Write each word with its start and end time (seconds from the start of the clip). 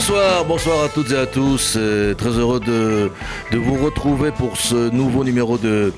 Bonsoir, 0.00 0.46
bonsoir 0.46 0.84
à 0.84 0.88
toutes 0.88 1.10
et 1.12 1.18
à 1.18 1.26
tous. 1.26 1.74
Euh, 1.76 2.14
très 2.14 2.30
heureux 2.30 2.58
de, 2.58 3.10
vous 3.54 3.84
retrouver 3.84 4.30
pour 4.30 4.56
ce 4.56 4.88
nouveau 4.88 5.24
numéro 5.24 5.58
de, 5.58 5.92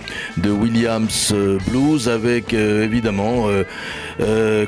Williams 0.45 1.30
euh, 1.32 1.61
Blues 1.68 2.09
avec 2.09 2.53
euh, 2.53 2.82
évidemment, 2.85 3.46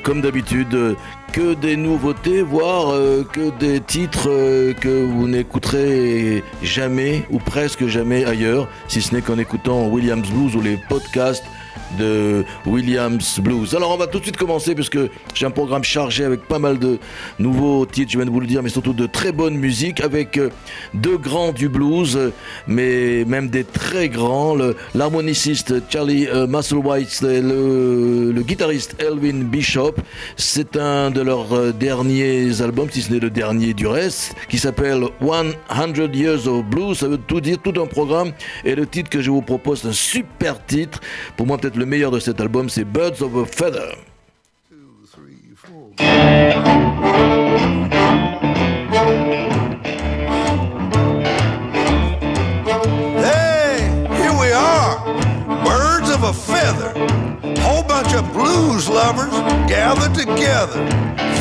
comme 0.05 0.21
d'habitude, 0.21 0.97
que 1.33 1.55
des 1.55 1.77
nouveautés, 1.77 2.43
voire 2.43 2.95
que 3.33 3.51
des 3.59 3.81
titres 3.81 4.31
que 4.81 5.05
vous 5.05 5.27
n'écouterez 5.27 6.45
jamais 6.63 7.27
ou 7.29 7.41
presque 7.41 7.89
jamais 7.89 8.25
ailleurs, 8.25 8.69
si 8.87 9.03
ce 9.03 9.17
n'est 9.17 9.21
qu'en 9.21 9.39
écoutant 9.39 9.89
Williams 9.89 10.31
Blues 10.31 10.55
ou 10.55 10.61
les 10.61 10.79
podcasts 10.89 11.45
de 11.99 12.45
Williams 12.67 13.41
Blues. 13.41 13.75
Alors 13.75 13.91
on 13.93 13.97
va 13.97 14.07
tout 14.07 14.19
de 14.19 14.25
suite 14.25 14.37
commencer 14.37 14.75
puisque 14.75 14.99
j'ai 15.35 15.47
un 15.47 15.51
programme 15.51 15.85
chargé 15.85 16.25
avec 16.25 16.47
pas 16.47 16.59
mal 16.59 16.79
de 16.79 16.99
nouveaux 17.39 17.87
titres, 17.87 18.13
je 18.13 18.19
viens 18.19 18.27
de 18.27 18.31
vous 18.31 18.41
le 18.41 18.47
dire, 18.47 18.63
mais 18.63 18.69
surtout 18.69 18.93
de 18.93 19.07
très 19.07 19.33
bonne 19.33 19.57
musique 19.57 20.01
avec 20.01 20.39
euh, 20.39 20.51
deux 20.95 21.19
grands 21.19 21.53
du 21.53 21.69
blues, 21.69 22.33
mais 22.67 23.25
même 23.25 23.49
des 23.49 23.65
très 23.65 24.09
grands, 24.09 24.57
l'harmoniciste 24.95 25.75
Charlie 25.91 26.27
euh, 26.27 26.47
Musselwhite, 26.47 27.21
le, 27.23 28.33
le, 28.33 28.43
guitariste 28.43 28.97
Elvin 28.99 29.45
Bishop. 29.45 29.95
C'est 30.37 30.77
un 30.77 31.11
de 31.11 31.21
leurs 31.21 31.53
euh, 31.53 31.73
derniers 31.73 32.61
albums, 32.61 32.89
si 32.91 33.03
ce 33.03 33.13
n'est 33.13 33.21
le 33.21 33.31
dernier 33.31 33.75
du 33.75 33.87
reste, 33.87 34.35
qui 34.49 34.59
s'appelle 34.59 35.05
100 35.21 36.15
Years 36.15 36.47
of 36.47 36.65
Blues. 36.65 36.99
Ça 36.99 37.09
veut 37.09 37.19
tout 37.19 37.41
dire, 37.41 37.59
tout 37.63 37.81
un 37.81 37.87
programme. 37.87 38.33
Et 38.65 38.75
le 38.75 38.87
titre 38.87 39.11
que 39.11 39.21
je 39.21 39.31
vous 39.31 39.43
propose, 39.43 39.83
c'est 39.83 39.89
un 39.89 39.93
super 39.93 40.65
titre. 40.65 41.01
Pour 41.37 41.47
moi, 41.47 41.59
peut-être 41.59 41.77
le 41.77 41.84
meilleur 41.87 42.11
de 42.11 42.21
cet 42.21 42.41
album, 42.41 42.69
c'est 42.69 42.85
Birds 42.85 43.23
of 43.23 43.37
a 43.37 43.45
Feather. 43.45 43.97
Hey, 53.17 53.79
here 54.17 54.35
we 54.39 54.53
are, 54.53 54.99
birds 55.65 56.11
of 56.11 56.25
a 56.25 56.33
feather. 56.33 56.93
Whole 57.61 57.83
bunch 57.83 58.15
of 58.15 58.31
blues 58.33 58.89
lovers 58.89 59.33
gathered 59.69 60.15
together, 60.15 60.87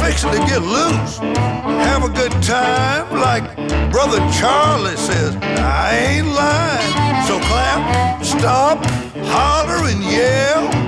fixing 0.02 0.32
to 0.32 0.40
get 0.40 0.62
loose. 0.62 1.18
Have 1.20 2.04
a 2.04 2.10
good 2.10 2.32
time, 2.44 3.10
like 3.20 3.44
Brother 3.92 4.20
Charlie 4.40 4.96
says. 4.98 5.36
I 5.42 5.96
ain't 5.96 6.28
lying. 6.28 7.28
So 7.28 7.40
clap, 7.40 8.24
stop, 8.24 8.84
holler 9.26 9.88
and 9.90 10.04
yell. 10.04 10.83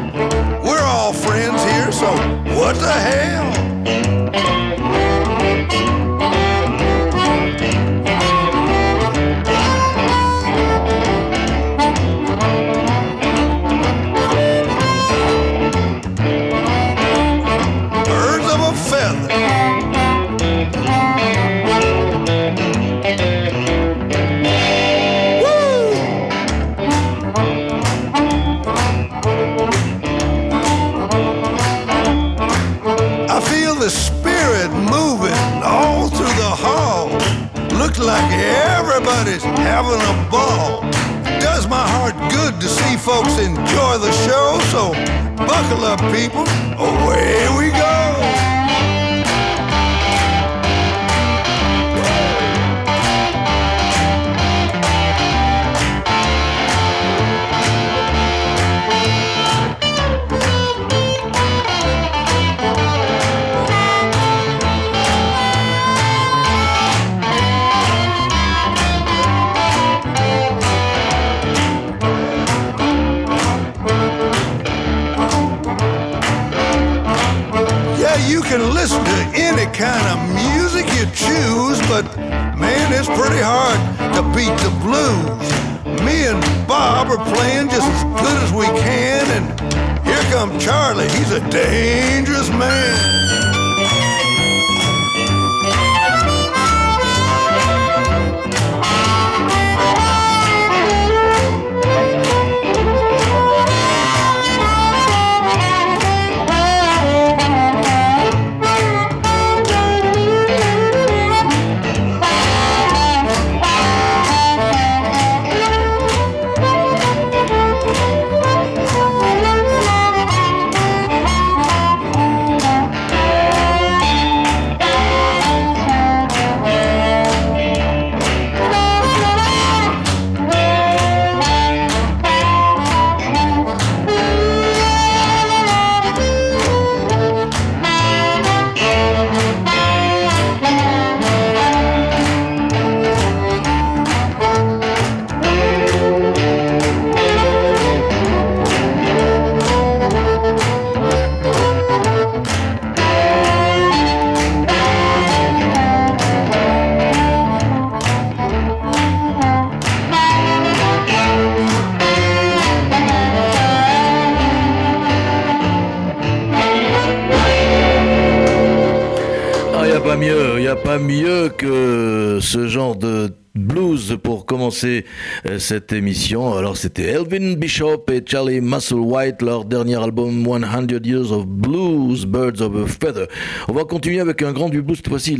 Euh, 174.85 175.59
cette 175.59 175.91
émission. 175.93 176.53
Alors 176.53 176.77
c'était 176.77 177.03
Elvin 177.03 177.55
Bishop 177.55 178.05
et 178.11 178.21
Charlie 178.25 178.61
Musselwhite, 178.61 179.41
leur 179.41 179.65
dernier 179.65 179.95
album 179.95 180.45
100 180.45 181.05
Years 181.05 181.31
of 181.31 181.45
Blues, 181.45 182.25
Birds 182.25 182.61
of 182.61 182.75
a 182.75 182.87
Feather. 182.87 183.27
On 183.67 183.73
va 183.73 183.83
continuer 183.83 184.19
avec 184.19 184.41
un 184.41 184.53
grand 184.53 184.69
du 184.69 184.81
blues. 184.81 184.97
Cette 184.97 185.09
fois-ci, 185.09 185.37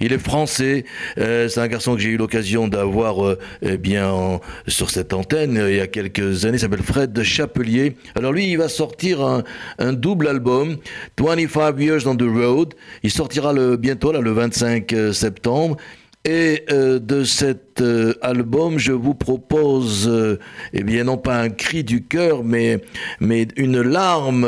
il 0.00 0.12
est, 0.12 0.18
français. 0.18 0.84
Euh, 1.18 1.48
c'est 1.48 1.60
un 1.60 1.68
garçon 1.68 1.94
que 1.94 2.00
j'ai 2.00 2.10
eu 2.10 2.16
l'occasion 2.16 2.68
d'avoir 2.68 3.24
euh, 3.24 3.38
eh 3.62 3.76
bien 3.76 4.40
sur 4.66 4.90
cette 4.90 5.12
antenne 5.12 5.64
il 5.68 5.76
y 5.76 5.80
a 5.80 5.86
quelques 5.86 6.44
années. 6.44 6.56
Il 6.56 6.60
s'appelle 6.60 6.82
Fred 6.82 7.22
Chapelier. 7.22 7.96
Alors 8.14 8.32
lui, 8.32 8.50
il 8.50 8.58
va 8.58 8.68
sortir 8.68 9.22
un, 9.22 9.42
un 9.78 9.92
double 9.92 10.28
album, 10.28 10.76
25 11.18 11.78
Years 11.78 12.06
on 12.06 12.16
the 12.16 12.22
Road. 12.22 12.74
Il 13.02 13.10
sortira 13.10 13.52
le, 13.52 13.76
bientôt, 13.76 14.12
là, 14.12 14.20
le 14.20 14.32
25 14.32 14.94
septembre. 15.12 15.76
Et 16.24 16.62
euh, 16.70 17.00
de 17.00 17.24
cet 17.24 17.80
euh, 17.80 18.14
album, 18.22 18.78
je 18.78 18.92
vous 18.92 19.14
propose, 19.14 20.06
euh, 20.08 20.38
eh 20.72 20.84
bien 20.84 21.02
non 21.02 21.16
pas 21.16 21.40
un 21.40 21.50
cri 21.50 21.82
du 21.82 22.04
cœur, 22.04 22.44
mais, 22.44 22.80
mais 23.18 23.48
une 23.56 23.80
larme 23.80 24.46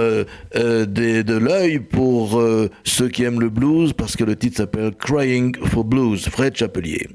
de, 0.55 1.23
de 1.23 1.37
l'œil 1.37 1.81
pour 1.81 2.41
ceux 2.85 3.09
qui 3.09 3.25
aiment 3.25 3.41
le 3.41 3.50
blues, 3.50 3.93
parce 3.93 4.17
que 4.17 4.23
le 4.23 4.37
titre 4.37 4.59
s'appelle 4.59 4.93
Crying 4.94 5.56
for 5.67 5.82
Blues, 5.85 6.29
Fred 6.29 6.56
Chapelier. 6.56 7.09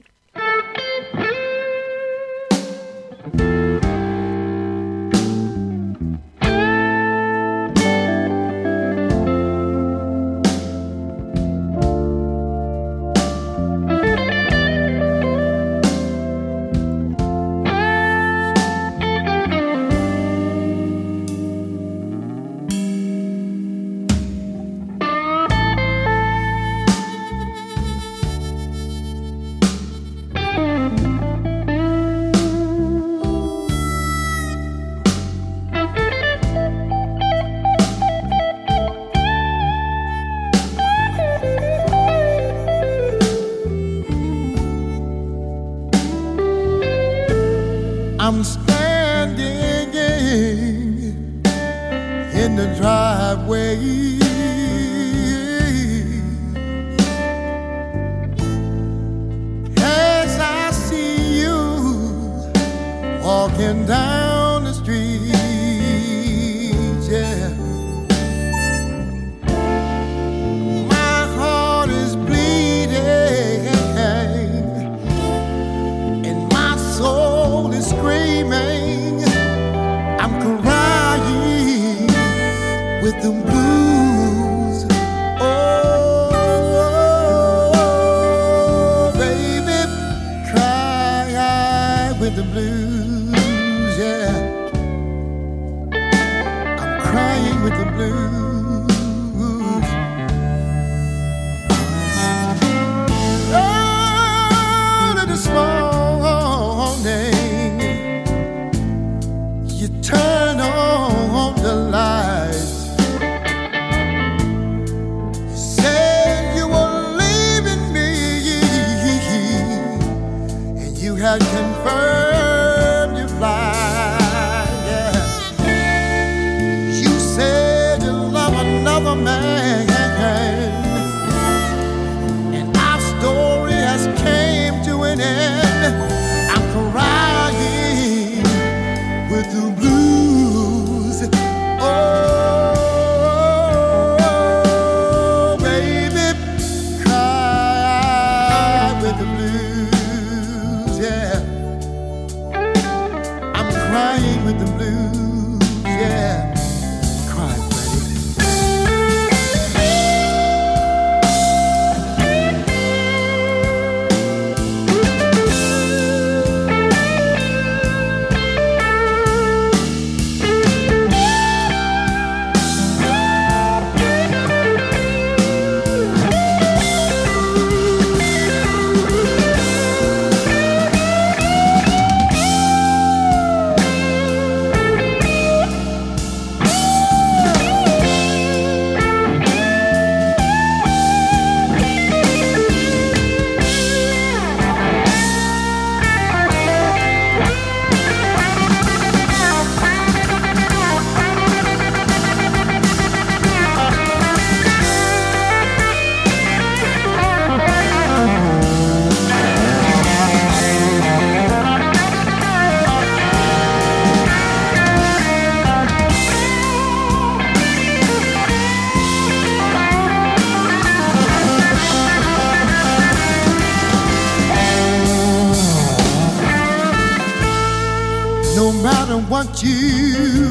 You 229.62 230.49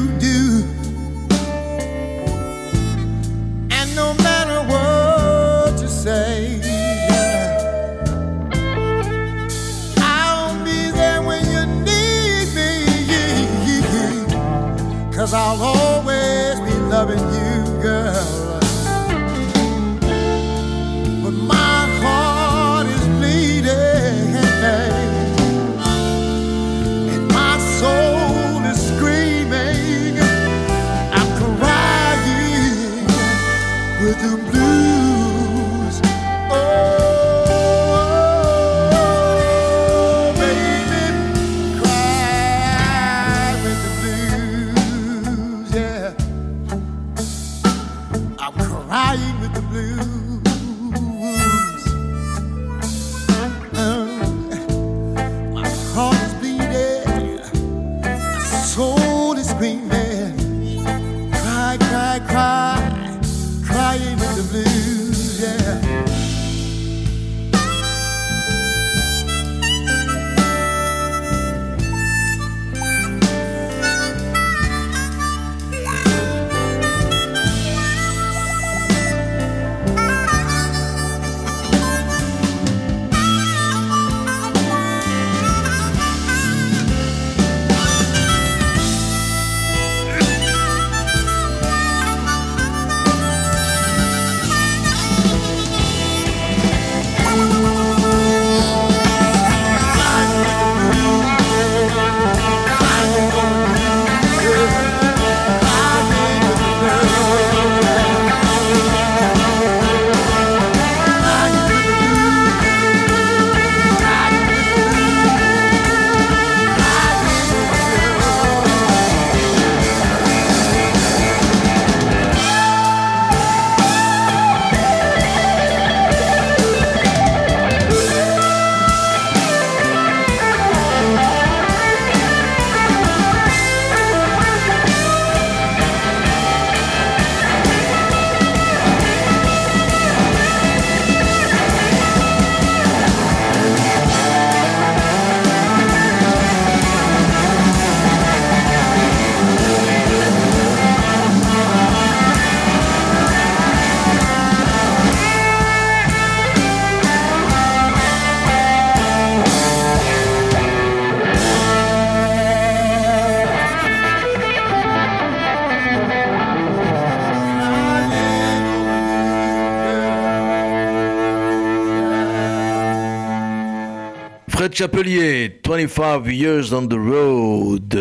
Chapelier, 174.79 175.59
25 175.67 176.25
Years 176.27 176.71
on 176.71 176.87
the 176.87 176.93
Road. 176.93 177.93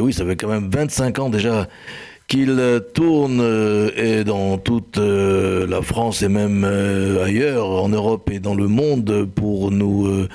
oui, 0.00 0.14
ça 0.14 0.24
fait 0.24 0.34
quand 0.34 0.48
même 0.48 0.70
25 0.70 1.18
ans 1.18 1.28
déjà 1.28 1.68
qu'il 2.26 2.58
tourne 2.94 3.38
euh, 3.42 3.90
et 3.96 4.24
dans 4.24 4.56
toute 4.56 4.96
euh, 4.96 5.66
la 5.66 5.82
France 5.82 6.22
et 6.22 6.30
même 6.30 6.64
euh, 6.64 7.22
ailleurs, 7.22 7.68
en 7.68 7.90
Europe 7.90 8.30
et 8.30 8.38
dans 8.38 8.54
le 8.54 8.66
monde, 8.66 9.28
pour 9.34 9.70
nous 9.70 10.26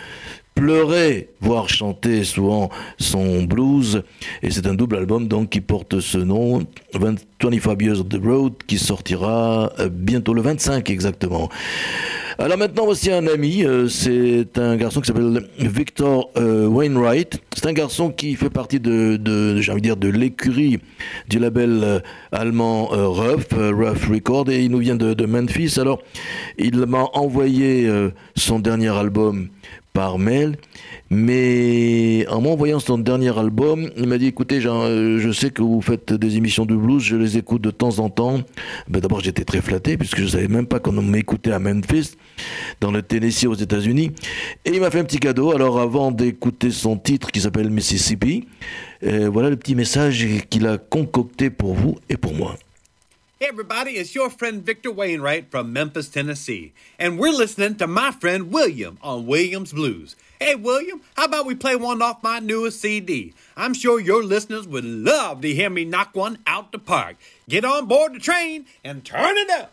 pleurer, 0.54 1.30
voire 1.42 1.68
chanter 1.68 2.24
souvent 2.24 2.70
son 3.00 3.42
blues. 3.42 4.04
Et 4.44 4.52
c'est 4.52 4.68
un 4.68 4.76
double 4.76 4.98
album 4.98 5.28
donc 5.28 5.50
qui 5.50 5.62
porte 5.62 6.00
ce 6.00 6.20
nom, 6.20 6.62
25 6.94 7.82
Years 7.82 8.02
of 8.02 8.10
the 8.10 8.24
Road, 8.24 8.54
qui 8.68 8.78
sortira 8.78 9.72
bientôt 9.90 10.36
le 10.36 10.44
25 10.44 10.92
exactement. 10.92 11.50
Alors 12.40 12.60
maintenant, 12.60 12.86
voici 12.86 13.12
un 13.12 13.26
ami. 13.26 13.64
Euh, 13.64 13.88
c'est 13.88 14.60
un 14.60 14.76
garçon 14.76 15.02
qui 15.02 15.08
s'appelle 15.08 15.48
Victor 15.58 16.30
euh, 16.38 16.68
Wainwright. 16.68 17.42
C'est 17.56 17.66
un 17.66 17.74
garçon 17.74 18.12
qui 18.12 18.36
fait 18.36 18.52
partie 18.52 18.80
de, 18.80 19.60
j'ai 19.60 19.72
envie 19.72 19.82
de 19.82 19.88
dire, 19.88 19.98
de 19.98 20.08
l'écurie 20.08 20.80
du 21.28 21.40
label 21.40 21.80
euh, 21.84 22.00
allemand 22.32 22.90
Rough, 22.92 23.54
Rough 23.54 24.08
Record, 24.12 24.52
et 24.52 24.64
il 24.64 24.70
nous 24.70 24.78
vient 24.78 24.96
de, 24.96 25.16
de 25.16 25.26
Memphis. 25.26 25.80
Alors, 25.80 26.00
il 26.60 26.78
m'a 26.86 27.06
envoyé 27.14 27.90
son 28.36 28.60
dernier 28.60 28.90
album 28.90 29.50
par 29.98 30.20
mail. 30.20 30.58
Mais 31.10 32.28
en 32.30 32.40
m'envoyant 32.40 32.80
son 32.80 33.00
dernier 33.00 33.36
album, 33.36 33.90
il 33.98 34.06
m'a 34.06 34.20
dit 34.20 34.28
écoutez, 34.28 34.64
euh, 34.64 35.18
je 35.20 35.32
sais 35.32 35.50
que 35.50 35.64
vous 35.64 35.82
faites 35.82 36.14
des 36.14 36.38
émissions 36.38 36.68
de 36.68 36.76
blues, 36.76 37.02
je 37.02 37.16
les 37.16 37.40
écoute 37.40 37.64
de 37.64 37.72
temps 37.72 37.98
en 37.98 38.12
temps. 38.12 38.42
Ben, 38.88 39.00
D'abord, 39.00 39.22
j'étais 39.22 39.44
très 39.44 39.60
flatté 39.60 39.98
puisque 39.98 40.20
je 40.20 40.28
savais 40.28 40.50
même 40.50 40.68
pas 40.68 40.80
qu'on 40.80 40.92
m'écoutait 40.92 41.52
à 41.52 41.58
Memphis, 41.58 42.12
dans 42.80 42.92
le 42.92 43.02
Tennessee 43.02 43.46
aux 43.46 43.56
États-Unis. 43.56 44.12
Et 44.66 44.70
il 44.72 44.80
m'a 44.82 44.92
fait 44.92 45.00
un 45.00 45.04
petit 45.04 45.18
cadeau. 45.18 45.52
Alors, 45.52 45.80
avant 45.80 46.12
d'écouter 46.12 46.70
son 46.70 46.96
titre 46.98 47.32
qui 47.32 47.42
s'appelle 47.42 47.72
Mississippi, 47.72 48.46
euh, 49.04 49.32
voilà 49.34 49.50
le 49.50 49.56
petit 49.56 49.74
message 49.74 50.28
qu'il 50.52 50.68
a 50.68 50.78
concocté 50.78 51.50
pour 51.50 51.74
vous 51.74 51.96
et 52.08 52.18
pour 52.18 52.36
moi. 52.36 52.56
Hey, 53.40 53.50
everybody, 53.50 53.92
it's 53.92 54.16
your 54.16 54.32
friend 54.32 54.64
Victor 54.64 54.92
Wainwright 54.92 55.52
from 55.52 55.72
Memphis, 55.72 56.10
Tennessee, 56.10 56.74
and 56.98 57.20
we're 57.20 57.30
listening 57.32 57.76
to 57.76 57.86
my 57.86 58.10
friend 58.10 58.52
William 58.52 58.98
on 59.00 59.28
Williams 59.28 59.74
Blues. 59.74 60.16
Hey, 60.40 60.56
William, 60.56 61.02
how 61.16 61.26
about 61.26 61.46
we 61.46 61.54
play 61.54 61.76
one 61.76 62.02
off 62.02 62.24
my 62.24 62.40
newest 62.40 62.82
CD? 62.82 63.36
I'm 63.56 63.76
sure 63.76 64.00
your 64.00 64.24
listeners 64.24 64.68
would 64.68 64.86
love 64.86 65.42
to 65.42 65.54
hear 65.54 65.70
me 65.70 65.86
knock 65.86 66.16
one 66.16 66.40
out 66.48 66.72
the 66.72 66.80
park. 66.80 67.18
Get 67.48 67.64
on 67.64 67.86
board 67.86 68.16
the 68.16 68.20
train 68.20 68.66
and 68.84 69.06
turn 69.06 69.38
it 69.38 69.52
up. 69.52 69.72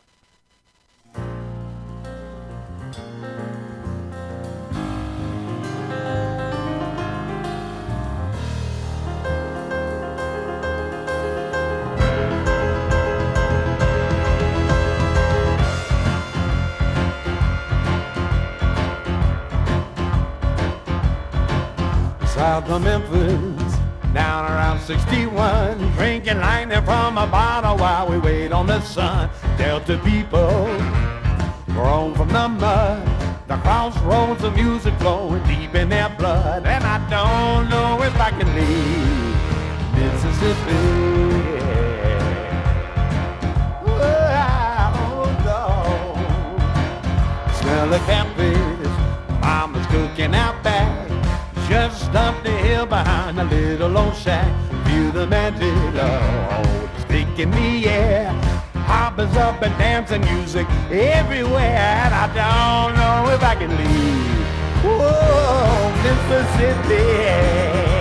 South 22.44 22.68
of 22.68 22.82
Memphis, 22.82 23.72
down 24.12 24.44
around 24.44 24.78
61, 24.78 25.78
drinking 25.92 26.40
lightning 26.40 26.84
from 26.84 27.16
a 27.16 27.26
bottle 27.26 27.78
while 27.78 28.06
we 28.06 28.18
wait 28.18 28.52
on 28.52 28.66
the 28.66 28.82
sun. 28.82 29.30
Delta 29.56 29.96
people, 30.04 30.66
grown 31.72 32.14
from 32.14 32.28
the 32.28 32.46
mud, 32.46 33.00
the 33.48 33.56
crossroads 33.64 34.44
of 34.44 34.54
music 34.54 34.92
flowing 34.98 35.42
deep 35.44 35.74
in 35.74 35.88
their 35.88 36.10
blood, 36.18 36.66
and 36.66 36.84
I 36.84 36.98
don't 37.08 37.70
know 37.70 38.02
if 38.02 38.14
I 38.20 38.30
can 38.38 38.48
leave 38.58 39.36
Mississippi. 39.96 40.82
Smell 47.58 47.88
the 47.88 48.00
catfish, 48.10 48.94
mama's 49.40 49.86
cooking 49.86 50.34
out. 50.34 50.53
Just 51.74 52.14
up 52.14 52.40
the 52.44 52.52
hill 52.52 52.86
behind 52.86 53.40
a 53.40 53.42
little 53.42 53.98
old 53.98 54.14
shack. 54.14 54.46
Feel 54.86 55.10
the 55.10 55.26
magic 55.26 55.74
of 56.00 57.00
stick 57.00 57.36
in 57.36 57.50
the 57.50 57.88
air. 57.88 58.30
Hoppers 58.86 59.36
up 59.36 59.60
and 59.60 59.76
dancing 59.76 60.20
music 60.20 60.68
everywhere. 60.92 61.98
And 62.04 62.14
I 62.14 62.26
don't 62.28 62.94
know 62.94 63.34
if 63.34 63.42
I 63.42 63.56
can 63.56 63.70
leave. 63.76 64.46
Whoa, 64.84 65.90
Mississippi. 66.04 67.93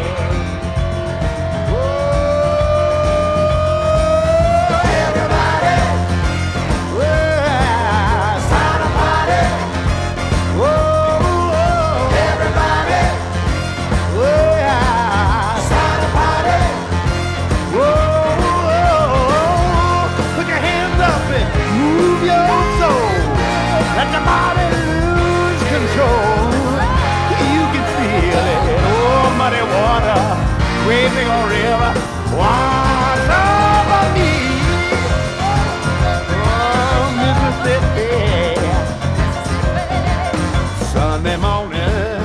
waving 30.87 31.27
a 31.27 31.41
river. 31.47 31.93
Watch 32.37 33.29
over 33.29 34.03
me, 34.17 34.31
oh, 36.43 37.03
Mississippi. 37.21 38.11
Sunday 40.91 41.37
morning 41.37 42.21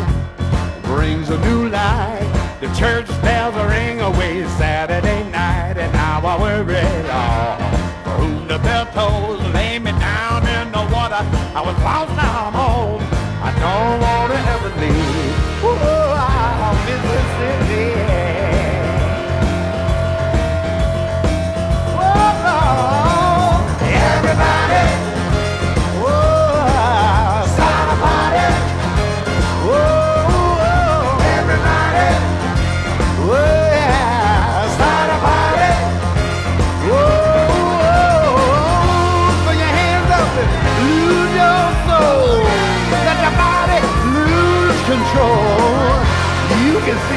brings 0.82 1.30
a 1.30 1.38
new 1.46 1.68
light. 1.68 2.26
The 2.60 2.68
church 2.74 3.06
bells 3.22 3.54
ring 3.70 4.00
away 4.00 4.44
Saturday 4.58 5.22
night, 5.30 5.76
and 5.78 5.92
now 5.92 6.20
I 6.24 6.40
worry 6.40 6.80
all. 7.10 7.58
For 8.04 8.14
whom 8.22 8.48
the 8.48 8.58
bell 8.58 8.86
tolls, 8.86 9.40
lay 9.54 9.78
me 9.78 9.92
down 9.92 10.46
in 10.48 10.72
the 10.72 10.84
water. 10.92 11.22
I 11.54 11.60
was 11.64 11.76
lost, 11.84 12.10
now 12.16 12.46
I'm 12.46 12.54
home. 12.54 13.02
I 13.40 13.50
don't 13.62 14.00
wanna 14.00 14.40
ever 14.54 14.70
leave. 14.80 15.34
oh 15.62 16.16
I'm 16.18 16.76
Mississippi. 16.86 18.47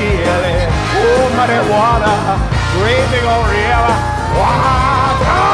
Feel 0.01 0.43
it. 0.55 0.69
Oh, 0.97 1.25
muddy 1.37 1.59
water, 1.69 2.17
great 2.75 3.05
big 3.11 3.23
old 3.23 3.47
river. 3.47 3.93
Wow, 4.39 5.50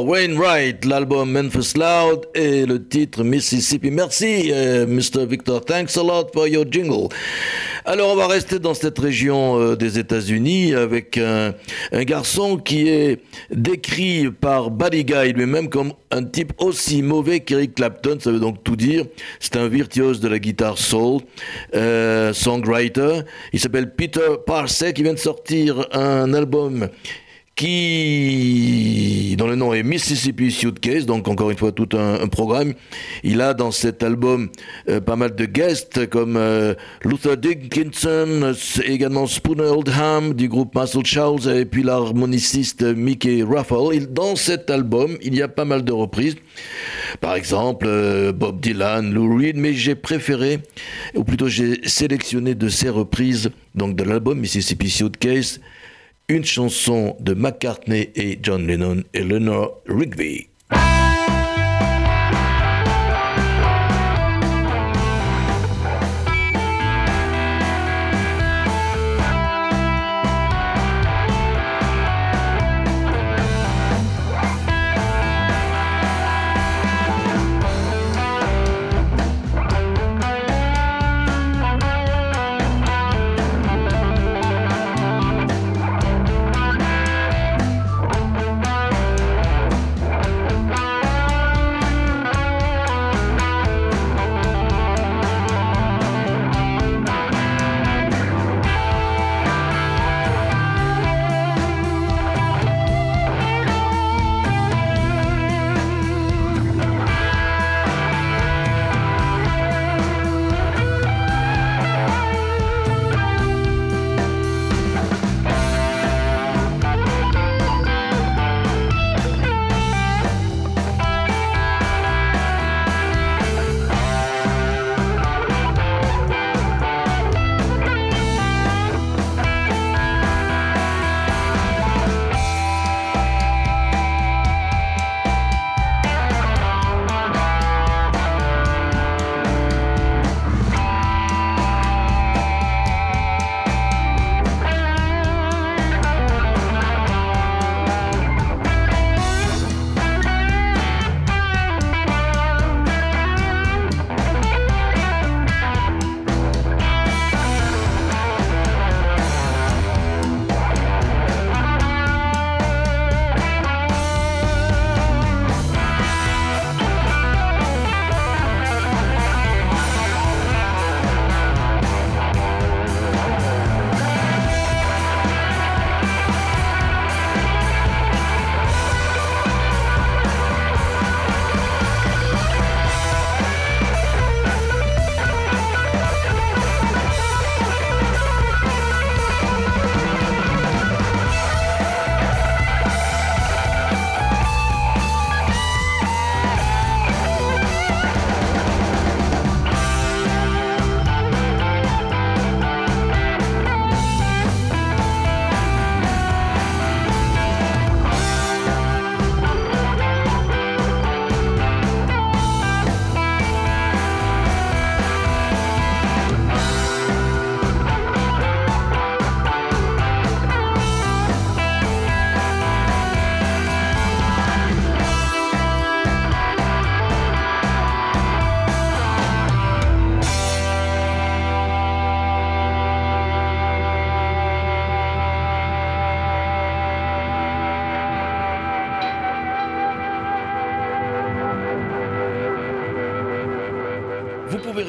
Victor 0.00 0.06
Wainwright, 0.06 0.84
l'album 0.86 1.30
Memphis 1.30 1.74
Loud 1.76 2.26
et 2.34 2.64
le 2.64 2.82
titre 2.82 3.22
Mississippi. 3.22 3.90
Merci, 3.90 4.50
euh, 4.50 4.86
Mr. 4.86 5.26
Victor. 5.26 5.62
Thanks 5.62 5.96
a 5.98 6.02
lot 6.02 6.30
for 6.32 6.48
your 6.48 6.64
jingle. 6.70 7.08
Alors, 7.84 8.12
on 8.12 8.16
va 8.16 8.26
rester 8.26 8.58
dans 8.58 8.72
cette 8.72 8.98
région 8.98 9.60
euh, 9.60 9.76
des 9.76 9.98
États-Unis 9.98 10.74
avec 10.74 11.18
un, 11.18 11.52
garçon 12.04 12.56
qui 12.56 12.88
est 12.88 13.20
décrit 13.50 14.30
par 14.30 14.70
Buddy 14.70 15.04
Guy 15.04 15.32
lui-même 15.34 15.68
comme 15.68 15.92
un 16.10 16.24
type 16.24 16.52
aussi 16.58 17.02
mauvais 17.02 17.40
qu'Eric 17.40 17.74
Clapton. 17.74 18.16
Ça 18.20 18.30
veut 18.30 18.40
donc 18.40 18.64
tout 18.64 18.76
dire. 18.76 19.04
C'est 19.38 19.56
un 19.56 19.68
virtuose 19.68 20.20
de 20.20 20.28
la 20.28 20.38
guitare 20.38 20.78
soul, 20.78 21.20
euh, 21.74 22.32
songwriter. 22.32 23.20
Il 23.52 23.60
s'appelle 23.60 23.92
Peter 23.94 24.36
Parsec. 24.46 24.98
Il 24.98 25.02
vient 25.04 25.14
de 25.14 25.18
sortir 25.18 25.86
un 25.92 26.32
album 26.32 26.88
qui, 27.60 29.34
dont 29.36 29.46
le 29.46 29.54
nom 29.54 29.74
est 29.74 29.82
Mississippi 29.82 30.50
Suitcase, 30.50 31.04
donc 31.04 31.28
encore 31.28 31.50
une 31.50 31.58
fois 31.58 31.72
tout 31.72 31.88
un, 31.92 32.26
programme. 32.28 32.72
Il 33.22 33.40
a 33.40 33.52
dans 33.54 33.70
cet 33.70 34.02
album 34.02 34.48
euh, 34.88 35.00
pas 35.00 35.16
mal 35.16 35.34
de 35.34 35.44
guests 35.44 36.08
comme 36.08 36.36
euh, 36.36 36.74
Luther 37.04 37.36
Dickinson, 37.36 38.52
également 38.84 39.26
Spooner 39.26 39.64
Oldham 39.64 40.32
du 40.34 40.48
groupe 40.48 40.74
Muscle 40.74 41.04
Shoals 41.04 41.54
et 41.54 41.64
puis 41.66 41.82
l'harmoniciste 41.82 42.82
Mickey 42.82 43.42
Ruffle. 43.42 43.94
Il- 43.94 44.06
dans 44.06 44.36
cet 44.36 44.70
album, 44.70 45.18
il 45.22 45.34
y 45.34 45.42
a 45.42 45.48
pas 45.48 45.64
mal 45.64 45.84
de 45.84 45.92
reprises. 45.92 46.36
Par 47.20 47.34
exemple, 47.34 47.86
euh, 47.88 48.32
Bob 48.32 48.60
Dylan, 48.60 49.12
Lou 49.12 49.36
Reed, 49.36 49.56
mais 49.56 49.74
j'ai 49.74 49.94
préféré, 49.94 50.60
ou 51.14 51.24
plutôt 51.24 51.48
j'ai 51.48 51.80
sélectionné 51.86 52.54
de 52.54 52.68
ces 52.68 52.88
reprises, 52.88 53.50
donc 53.74 53.96
de 53.96 54.04
l'album 54.04 54.38
Mississippi 54.40 54.88
Suitcase, 54.88 55.60
une 56.30 56.44
chanson 56.44 57.16
de 57.18 57.34
McCartney 57.34 58.12
et 58.14 58.38
John 58.40 58.64
Lennon 58.64 59.02
et 59.12 59.18
Eleanor 59.18 59.82
Rigby. 59.88 60.46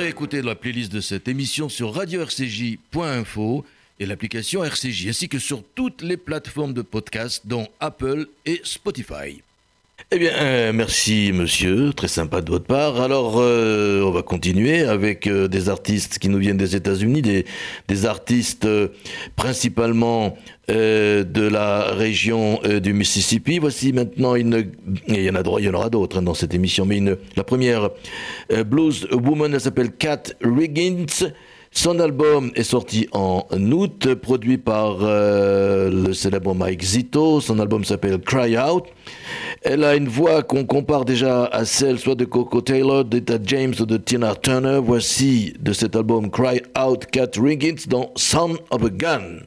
Réécouter 0.01 0.41
la 0.41 0.55
playlist 0.55 0.91
de 0.91 0.99
cette 0.99 1.27
émission 1.27 1.69
sur 1.69 1.93
radio-rcj.info 1.93 3.63
et 3.99 4.07
l'application 4.07 4.63
RCJ, 4.63 5.09
ainsi 5.09 5.29
que 5.29 5.37
sur 5.37 5.63
toutes 5.75 6.01
les 6.01 6.17
plateformes 6.17 6.73
de 6.73 6.81
podcast, 6.81 7.43
dont 7.45 7.67
Apple 7.79 8.25
et 8.47 8.61
Spotify. 8.63 9.43
Eh 10.09 10.17
bien, 10.17 10.31
euh, 10.33 10.73
merci 10.73 11.31
monsieur, 11.31 11.93
très 11.93 12.07
sympa 12.07 12.41
de 12.41 12.49
votre 12.49 12.65
part. 12.65 12.99
Alors, 12.99 13.35
euh, 13.37 14.01
on 14.01 14.09
va 14.09 14.23
continuer 14.23 14.81
avec 14.81 15.27
euh, 15.27 15.47
des 15.47 15.69
artistes 15.69 16.17
qui 16.17 16.29
nous 16.29 16.39
viennent 16.39 16.57
des 16.57 16.75
États-Unis, 16.75 17.21
des, 17.21 18.05
artistes 18.07 18.67
principalement 19.35 20.35
euh, 20.71 21.25
de 21.25 21.41
la 21.41 21.91
région 21.91 22.61
euh, 22.63 22.79
du 22.79 22.93
Mississippi. 22.93 23.59
Voici 23.59 23.91
maintenant 23.91 24.35
une, 24.35 24.71
il 25.07 25.21
y 25.21 25.29
en 25.29 25.35
a 25.35 25.43
droit, 25.43 25.59
il 25.59 25.65
y 25.65 25.69
en 25.69 25.73
aura 25.73 25.89
d'autres 25.89 26.19
hein, 26.19 26.21
dans 26.21 26.33
cette 26.33 26.53
émission, 26.53 26.85
mais 26.85 26.97
une, 26.97 27.17
la 27.35 27.43
première 27.43 27.89
euh, 28.53 28.63
blues 28.63 29.05
woman, 29.11 29.53
elle 29.53 29.59
s'appelle 29.59 29.91
Kat 29.91 30.23
Riggins. 30.41 31.27
Son 31.73 31.99
album 31.99 32.51
est 32.55 32.63
sorti 32.63 33.07
en 33.11 33.45
août, 33.71 34.15
produit 34.15 34.57
par 34.57 34.97
le 34.99 36.11
célèbre 36.11 36.53
Mike 36.53 36.83
Zito. 36.83 37.39
Son 37.39 37.59
album 37.59 37.85
s'appelle 37.85 38.19
Cry 38.19 38.57
Out. 38.57 38.85
Elle 39.61 39.85
a 39.85 39.95
une 39.95 40.09
voix 40.09 40.43
qu'on 40.43 40.65
compare 40.65 41.05
déjà 41.05 41.45
à 41.45 41.63
celle 41.63 41.97
soit 41.97 42.15
de 42.15 42.25
Coco 42.25 42.59
Taylor, 42.59 43.05
d'Etta 43.05 43.37
James 43.45 43.73
ou 43.79 43.85
de 43.85 43.95
Tina 43.95 44.35
Turner. 44.35 44.81
Voici 44.83 45.53
de 45.61 45.71
cet 45.71 45.95
album 45.95 46.29
Cry 46.29 46.61
Out 46.77 47.05
Cat 47.05 47.31
Riggins 47.37 47.87
dans 47.87 48.11
Son 48.17 48.57
of 48.69 48.83
a 48.83 48.89
Gun. 48.89 49.39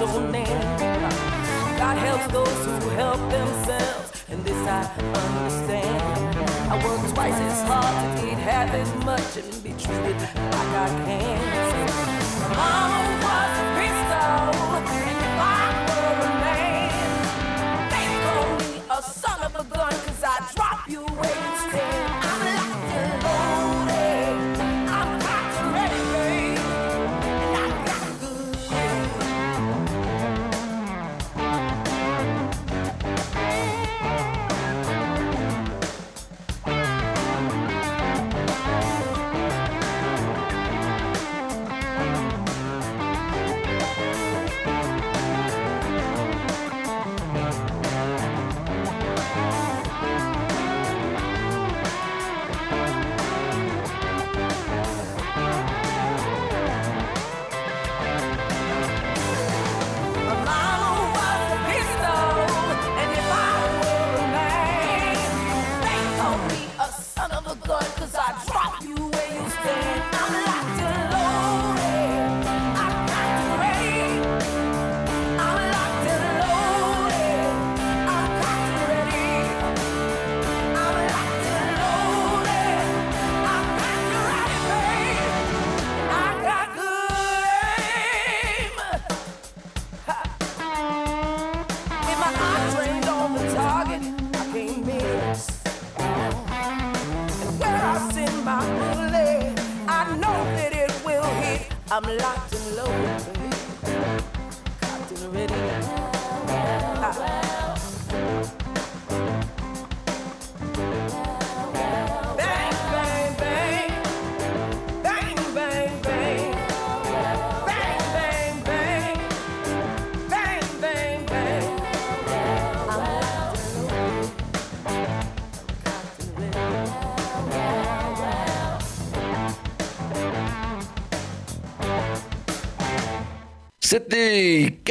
Your 0.00 0.20
name. 0.28 0.46
God 1.78 1.96
helps 1.98 2.26
those 2.32 2.82
who 2.82 2.88
help 2.90 3.18
themselves, 3.30 4.24
and 4.28 4.44
this 4.44 4.66
I 4.66 4.82
understand. 5.00 6.38
I 6.72 6.76
work 6.84 7.14
twice 7.14 7.34
as 7.34 7.62
hard 7.68 8.18
to 8.18 8.26
get 8.26 8.38
half 8.38 8.70
as 8.74 9.04
much 9.04 9.36
and 9.36 9.62
be 9.62 9.70
treated 9.70 10.16
like 10.16 10.74
I 10.74 10.88
can. 11.06 11.63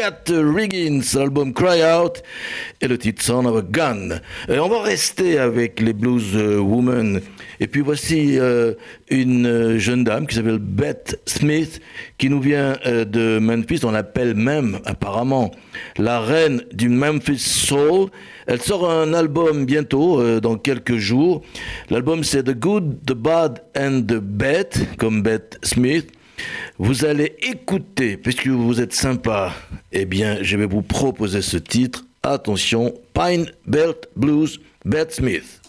Cat 0.04 0.28
Riggins, 0.28 1.00
l'album 1.16 1.54
Cry 1.54 1.82
Out 1.82 2.24
et 2.82 2.90
le 2.90 2.98
titre 2.98 3.24
Son 3.24 3.46
of 3.46 3.56
a 3.56 3.62
Gun. 3.62 4.20
Euh, 4.50 4.60
on 4.60 4.68
va 4.68 4.82
rester 4.82 5.40
avec 5.40 5.80
les 5.80 5.94
Blues 5.94 6.36
euh, 6.36 6.58
Women. 6.60 7.22
Et 7.62 7.68
puis 7.68 7.80
voici 7.80 8.38
euh, 8.38 8.74
une 9.10 9.46
euh, 9.46 9.80
jeune 9.80 10.04
dame 10.04 10.28
qui 10.28 10.36
s'appelle 10.36 10.58
Beth 10.60 11.22
Smith, 11.26 11.80
qui 12.18 12.30
nous 12.30 12.42
vient 12.42 12.76
de 12.86 13.40
Memphis. 13.40 13.86
On 13.86 13.92
l'appelle 13.92 14.36
même 14.36 14.80
apparemment 14.84 15.52
la 15.98 16.20
reine 16.20 16.64
du 16.74 16.90
Memphis 16.90 17.40
Soul. 17.40 18.10
Elle 18.46 18.62
sort 18.62 18.92
un 18.92 19.14
album 19.14 19.66
bientôt, 19.66 20.22
dans 20.42 20.58
quelques 20.58 20.98
jours. 20.98 21.44
L'album 21.90 22.26
c'est 22.26 22.44
The 22.44 22.60
Good, 22.60 23.06
The 23.06 23.14
Bad 23.14 23.64
and 23.78 24.02
The 24.02 24.20
Beth, 24.20 24.98
comme 24.98 25.22
Beth 25.22 25.60
Smith. 25.64 26.12
Vous 26.78 27.06
allez 27.06 27.36
écouter, 27.42 28.18
puisque 28.18 28.48
vous 28.48 28.82
êtes 28.82 28.94
sympa, 28.94 29.54
eh 29.92 30.06
bien, 30.06 30.38
je 30.42 30.58
vais 30.58 30.66
vous 30.66 30.82
proposer 30.82 31.42
ce 31.42 31.58
titre. 31.58 32.06
Attention, 32.24 32.94
Pine 33.14 33.52
Belt 33.68 34.10
Blues, 34.16 34.60
Beth 34.86 35.12
Smith. 35.12 35.63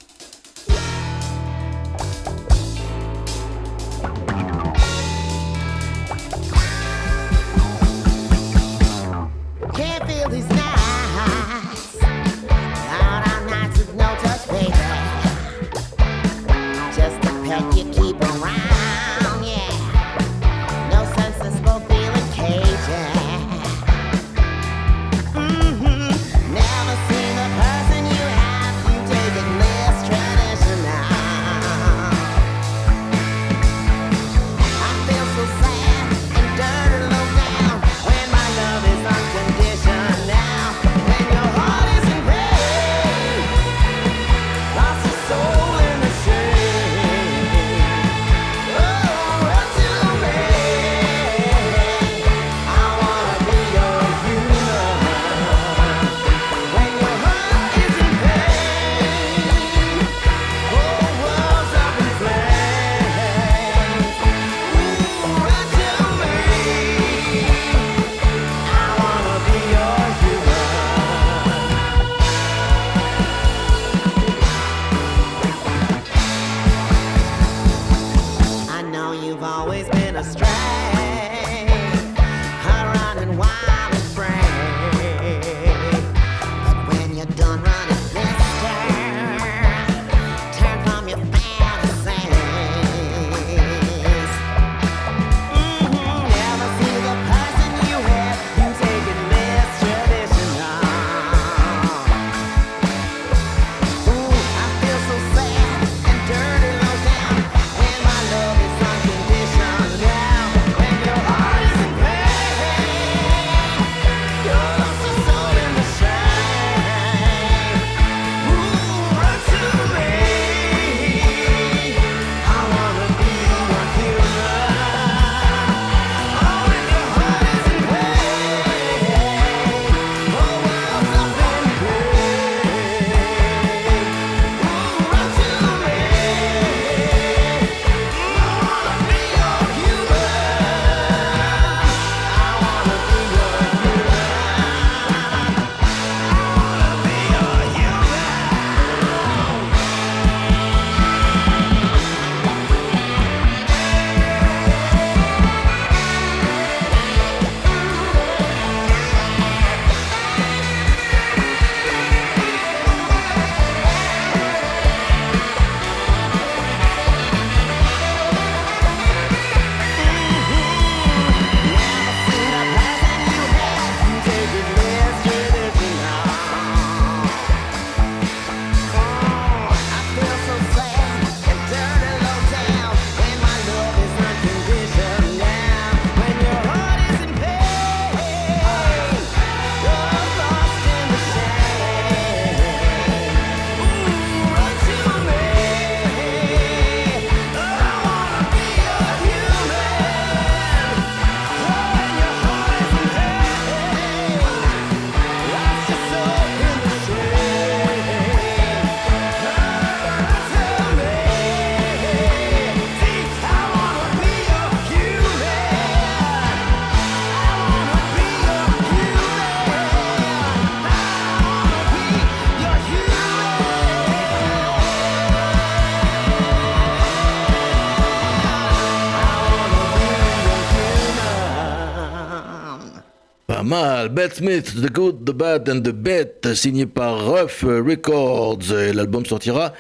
Mal. 233.64 234.08
Beth 234.10 234.34
Smith, 234.34 234.74
The 234.74 234.92
Good, 234.92 235.24
The 235.24 235.32
Bad 235.32 235.68
and 235.68 235.80
The 235.82 235.92
Bad, 235.92 236.54
signé 236.54 236.86
par 236.86 237.26
Rough 237.26 237.64
Records. 237.64 238.72
L'album 238.92 239.24
sortira 239.24 239.72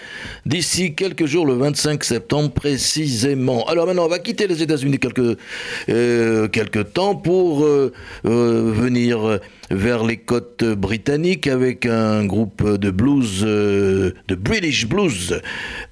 d'ici 0.46 0.94
quelques 0.94 1.26
jours, 1.26 1.46
le 1.46 1.54
25 1.54 2.02
septembre 2.02 2.50
précisément. 2.50 3.64
Alors 3.66 3.86
maintenant, 3.86 4.06
on 4.06 4.08
va 4.08 4.18
quitter 4.18 4.46
les 4.46 4.62
États-Unis 4.62 4.98
quelques, 4.98 5.38
euh, 5.88 6.48
quelques 6.48 6.92
temps 6.92 7.14
pour 7.14 7.64
euh, 7.64 7.92
euh, 8.24 8.72
venir 8.74 9.38
vers 9.70 10.04
les 10.04 10.16
côtes 10.16 10.64
britanniques 10.64 11.46
avec 11.46 11.86
un 11.86 12.24
groupe 12.24 12.68
de 12.68 12.90
blues, 12.90 13.42
euh, 13.44 14.12
de 14.28 14.34
British 14.34 14.86
blues, 14.86 15.40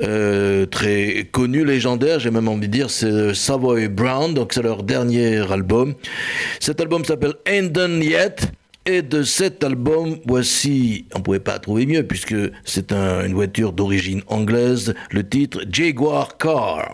euh, 0.02 0.66
très 0.66 1.28
connu, 1.30 1.64
légendaire, 1.64 2.20
j'ai 2.20 2.30
même 2.30 2.48
envie 2.48 2.68
de 2.68 2.72
dire, 2.72 2.90
c'est 2.90 3.34
Savoy 3.34 3.88
Brown, 3.88 4.34
donc 4.34 4.52
c'est 4.52 4.62
leur 4.62 4.82
dernier 4.82 5.38
album. 5.50 5.94
Cet 6.60 6.80
album 6.80 7.04
s'appelle 7.04 7.34
Ain't 7.46 7.70
Done 7.70 8.02
Yet. 8.02 8.52
Et 8.84 9.02
de 9.02 9.22
cet 9.22 9.62
album, 9.62 10.16
voici, 10.26 11.06
on 11.14 11.18
ne 11.18 11.22
pouvait 11.22 11.38
pas 11.38 11.60
trouver 11.60 11.86
mieux 11.86 12.02
puisque 12.02 12.34
c'est 12.64 12.92
une 12.92 13.32
voiture 13.32 13.72
d'origine 13.72 14.22
anglaise, 14.26 14.94
le 15.12 15.22
titre 15.22 15.60
Jaguar 15.70 16.36
Car. 16.36 16.92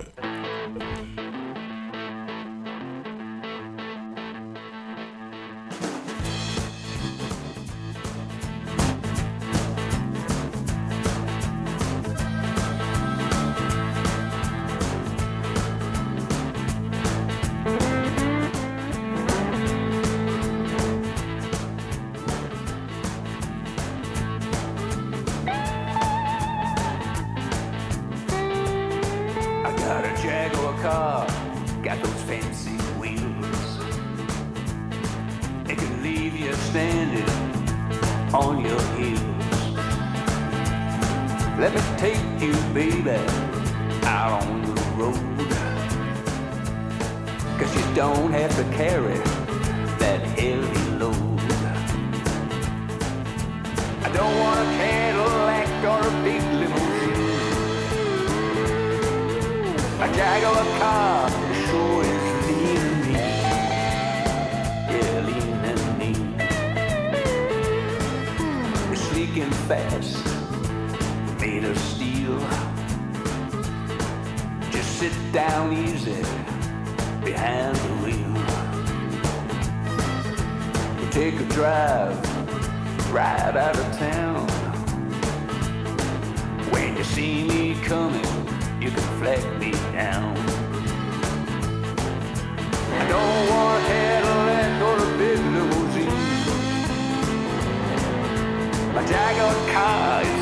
Fast, 69.68 70.24
made 71.38 71.62
of 71.62 71.78
steel. 71.78 72.38
Just 74.70 74.98
sit 74.98 75.12
down 75.30 75.74
easy 75.74 76.22
behind 77.22 77.76
the 77.76 77.92
wheel. 78.02 78.34
Take 81.10 81.38
a 81.38 81.44
drive 81.52 82.16
right 83.12 83.54
out 83.56 83.76
of 83.76 83.98
town. 83.98 84.48
When 86.72 86.96
you 86.96 87.04
see 87.04 87.44
me 87.44 87.74
coming, 87.84 88.24
you 88.80 88.90
can 88.90 89.06
flag 89.20 89.44
me 89.60 89.72
down. 89.92 90.34
I 93.00 93.08
don't 93.10 93.50
want 93.50 93.84
Cadillac 93.86 94.27
My 98.98 99.04
Jaguar 99.06 99.54
car 99.70 100.37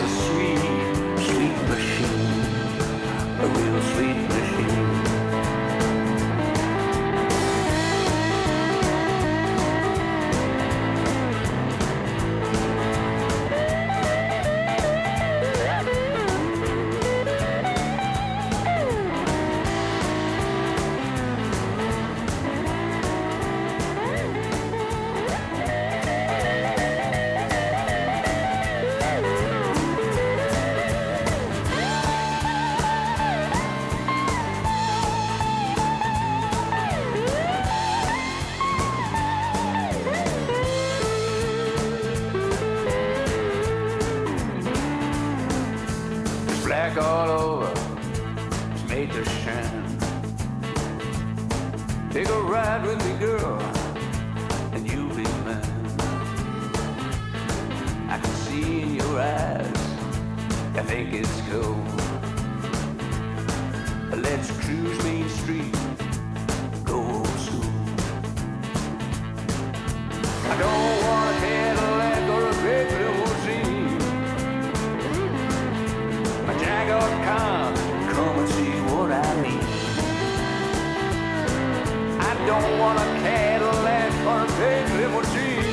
don't 82.46 82.78
want 82.78 82.98
a 82.98 83.02
Cadillac 83.22 84.12
or 84.26 84.38
a 84.44 84.46
big 84.58 84.86
limousine. 84.98 85.64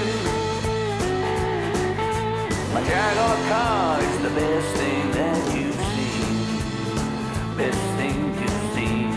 A 2.76 2.82
Jaguar 2.90 3.38
car 3.50 4.02
is 4.02 4.18
the 4.24 4.30
best 4.30 4.70
thing 4.78 5.12
that 5.12 5.56
you've 5.56 5.82
seen. 5.94 6.48
Best 7.58 7.84
thing 7.98 8.18
you've 8.42 8.64
seen. 8.74 9.12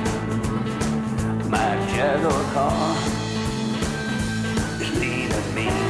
My 1.51 1.70
Jaguar 1.95 2.45
car 2.53 3.16
me. 5.57 5.86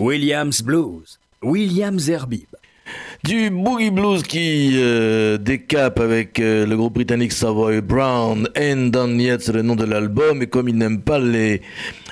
Williams 0.00 0.62
Blues, 0.62 1.18
Williams 1.42 2.08
Herbib. 2.08 2.48
Du 3.22 3.50
boogie 3.50 3.90
blues 3.90 4.22
qui 4.22 4.70
euh, 4.76 5.36
décape 5.36 6.00
avec 6.00 6.40
euh, 6.40 6.64
le 6.64 6.74
groupe 6.74 6.94
britannique 6.94 7.32
Savoy 7.32 7.82
Brown. 7.82 8.48
And 8.58 8.86
Done 8.86 9.20
Yet, 9.20 9.40
c'est 9.40 9.52
le 9.52 9.60
nom 9.60 9.76
de 9.76 9.84
l'album. 9.84 10.40
Et 10.40 10.46
comme 10.46 10.70
il 10.70 10.78
n'aime 10.78 11.02
pas 11.02 11.18
les, 11.18 11.60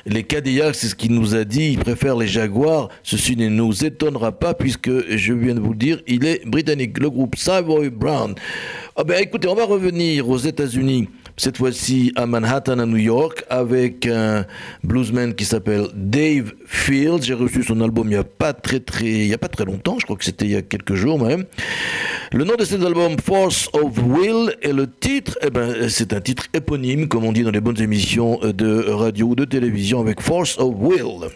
les 0.04 0.22
Cadillacs, 0.22 0.74
c'est 0.74 0.88
ce 0.88 0.94
qu'il 0.94 1.14
nous 1.14 1.34
a 1.34 1.44
dit, 1.44 1.72
il 1.72 1.78
préfère 1.78 2.14
les 2.14 2.26
Jaguars. 2.26 2.90
Ceci 3.02 3.36
ne 3.36 3.48
nous 3.48 3.82
étonnera 3.82 4.32
pas 4.32 4.52
puisque, 4.52 4.90
je 5.16 5.32
viens 5.32 5.54
de 5.54 5.60
vous 5.60 5.72
le 5.72 5.78
dire, 5.78 6.02
il 6.06 6.26
est 6.26 6.46
britannique. 6.46 6.98
Le 6.98 7.08
groupe 7.08 7.36
Savoy 7.36 7.88
Brown. 7.88 8.34
Ah 8.96 9.02
ben, 9.02 9.18
écoutez, 9.22 9.48
on 9.48 9.54
va 9.54 9.64
revenir 9.64 10.28
aux 10.28 10.36
États-Unis 10.36 11.08
cette 11.38 11.56
fois-ci 11.56 12.12
à 12.16 12.26
Manhattan, 12.26 12.80
à 12.80 12.86
New 12.86 12.98
York, 12.98 13.44
avec 13.48 14.06
un 14.06 14.44
bluesman 14.82 15.34
qui 15.34 15.44
s'appelle 15.44 15.86
Dave 15.94 16.52
Fields. 16.66 17.22
J'ai 17.22 17.34
reçu 17.34 17.62
son 17.62 17.80
album 17.80 18.08
il 18.08 18.10
n'y 18.10 18.16
a 18.16 18.24
pas 18.24 18.52
très 18.52 18.80
très, 18.80 19.06
il 19.06 19.28
y 19.28 19.34
a 19.34 19.38
pas 19.38 19.48
très 19.48 19.64
longtemps, 19.64 19.96
je 19.98 20.04
crois 20.04 20.16
que 20.16 20.24
c'était 20.24 20.44
il 20.44 20.50
y 20.50 20.56
a 20.56 20.62
quelques 20.62 20.94
jours 20.94 21.18
même. 21.18 21.44
Le 22.32 22.44
nom 22.44 22.56
de 22.56 22.64
cet 22.64 22.82
album, 22.82 23.16
Force 23.24 23.70
of 23.72 23.96
Will, 23.98 24.54
et 24.62 24.72
le 24.72 24.86
titre, 24.88 25.38
eh 25.42 25.50
ben, 25.50 25.88
c'est 25.88 26.12
un 26.12 26.20
titre 26.20 26.46
éponyme, 26.52 27.08
comme 27.08 27.24
on 27.24 27.32
dit 27.32 27.44
dans 27.44 27.50
les 27.50 27.60
bonnes 27.60 27.80
émissions 27.80 28.40
de 28.42 28.90
radio 28.90 29.28
ou 29.28 29.34
de 29.34 29.44
télévision, 29.44 30.00
avec 30.00 30.20
Force 30.20 30.58
of 30.58 30.74
Will. 30.76 31.30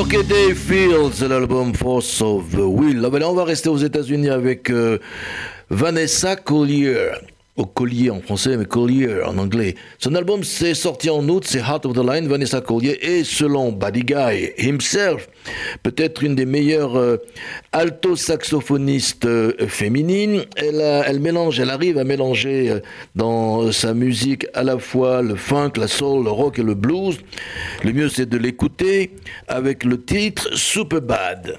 Yorkais 0.00 0.22
Dave 0.22 0.54
Fields, 0.54 1.20
l'album 1.28 1.74
Force 1.74 2.22
of 2.22 2.52
the 2.52 2.64
Will. 2.64 3.04
Ah 3.04 3.10
ben 3.10 3.18
là, 3.18 3.28
on 3.28 3.34
va 3.34 3.44
rester 3.44 3.68
aux 3.68 3.76
États-Unis 3.76 4.30
avec 4.30 4.70
euh, 4.70 4.98
Vanessa 5.68 6.36
Collier. 6.36 7.10
Au 7.60 7.66
collier 7.66 8.08
en 8.08 8.22
français, 8.22 8.56
mais 8.56 8.64
Collier 8.64 9.22
en 9.22 9.36
anglais. 9.36 9.74
Son 9.98 10.14
album 10.14 10.44
s'est 10.44 10.72
sorti 10.72 11.10
en 11.10 11.28
août, 11.28 11.44
c'est 11.46 11.58
Heart 11.58 11.84
of 11.84 11.92
the 11.92 12.02
Line. 12.02 12.26
Vanessa 12.26 12.62
Collier 12.62 12.98
est, 13.02 13.22
selon 13.22 13.70
Buddy 13.70 14.00
Guy 14.00 14.52
himself, 14.56 15.28
peut-être 15.82 16.24
une 16.24 16.34
des 16.34 16.46
meilleures 16.46 16.96
euh, 16.96 17.18
alto-saxophonistes 17.72 19.26
euh, 19.26 19.52
féminines. 19.68 20.46
Elle, 20.56 21.20
mélange, 21.20 21.60
elle 21.60 21.68
arrive 21.68 21.98
à 21.98 22.04
mélanger 22.04 22.70
euh, 22.70 22.80
dans 23.14 23.70
sa 23.72 23.92
musique 23.92 24.46
à 24.54 24.62
la 24.62 24.78
fois 24.78 25.20
le 25.20 25.34
funk, 25.34 25.72
la 25.76 25.86
soul, 25.86 26.24
le 26.24 26.30
rock 26.30 26.58
et 26.58 26.62
le 26.62 26.74
blues. 26.74 27.18
Le 27.84 27.92
mieux, 27.92 28.08
c'est 28.08 28.24
de 28.24 28.38
l'écouter 28.38 29.16
avec 29.48 29.84
le 29.84 30.02
titre 30.02 30.56
super 30.56 31.02
bad. 31.02 31.58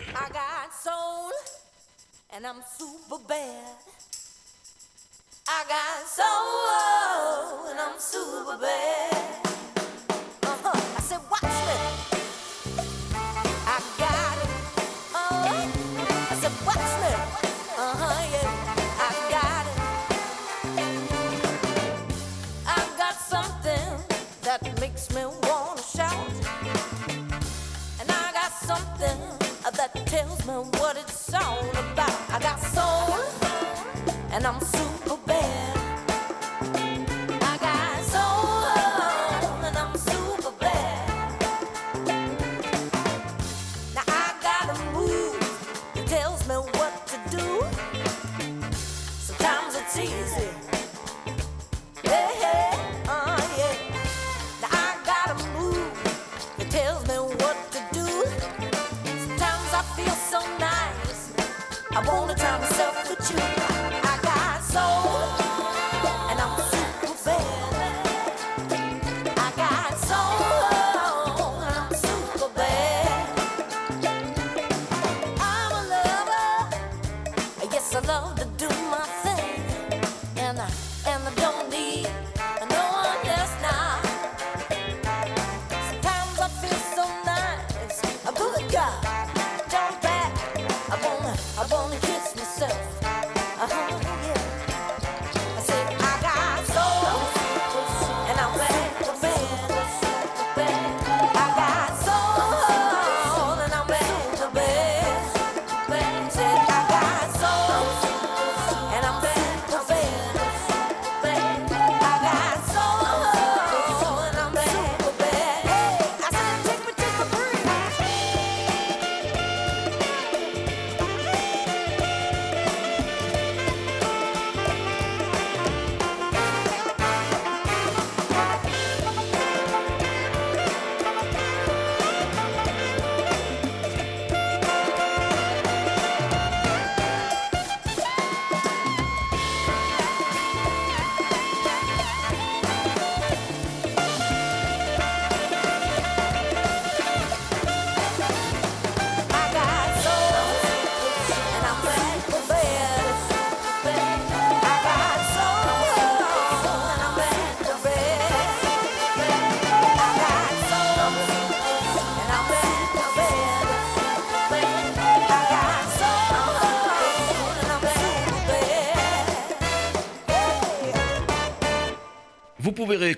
That 24.60 24.82
makes 24.82 25.10
me 25.16 25.24
wanna 25.44 25.82
shout. 25.82 26.30
And 28.00 28.10
I 28.10 28.32
got 28.34 28.52
something 28.52 29.20
that 29.78 29.92
tells 30.08 30.46
me 30.46 30.54
what 30.80 30.98
it's 30.98 31.34
all 31.34 31.70
about. 31.70 32.18
I 32.30 32.40
got 32.40 32.60
soul, 32.60 33.41
and 34.44 34.48
I'm 34.48 34.60
super 34.60 35.18
bad. 35.28 35.71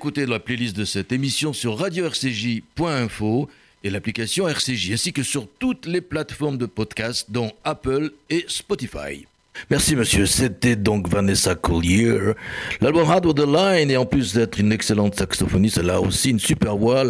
Réécouter 0.03 0.25
la 0.25 0.39
playlist 0.39 0.75
de 0.75 0.83
cette 0.83 1.13
émission 1.13 1.53
sur 1.53 1.77
radio-rcj.info 1.77 3.47
et 3.85 3.89
l'application 3.89 4.49
RCJ, 4.49 4.91
ainsi 4.91 5.13
que 5.13 5.23
sur 5.23 5.47
toutes 5.59 5.85
les 5.85 6.01
plateformes 6.01 6.57
de 6.57 6.65
podcast, 6.65 7.27
dont 7.29 7.53
Apple 7.63 8.11
et 8.29 8.43
Spotify. 8.49 9.25
Merci 9.69 9.95
monsieur, 9.95 10.25
c'était 10.25 10.75
donc 10.75 11.07
Vanessa 11.07 11.55
Collier. 11.55 12.33
L'album 12.81 13.09
Hard 13.09 13.25
with 13.27 13.37
the 13.37 13.47
Line, 13.47 13.89
et 13.91 13.95
en 13.95 14.05
plus 14.05 14.33
d'être 14.33 14.59
une 14.59 14.73
excellente 14.73 15.15
saxophoniste, 15.15 15.77
elle 15.77 15.89
a 15.89 16.01
aussi 16.01 16.31
une 16.31 16.39
super 16.39 16.75
voix. 16.75 17.05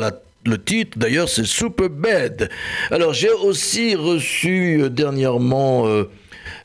Le 0.45 0.63
titre 0.63 0.99
d'ailleurs 0.99 1.29
c'est 1.29 1.45
Super 1.45 1.89
Bad. 1.89 2.51
Alors 2.91 3.13
j'ai 3.13 3.31
aussi 3.31 3.95
reçu 3.95 4.83
euh, 4.83 4.89
dernièrement 4.89 5.87
euh, 5.87 6.03